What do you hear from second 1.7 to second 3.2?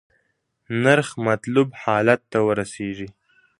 حالت ته ورسیږي.